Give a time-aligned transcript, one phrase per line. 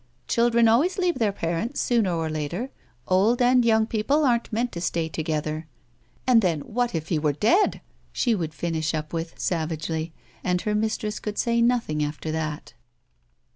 [0.27, 2.71] "Children always leave their parents sooner or later;
[3.07, 5.67] old and young people aren't meant to stay together.
[6.25, 10.11] And then, what if he were dead?" she would finish up with savagely,
[10.43, 12.73] and her mistress could say nothing after that.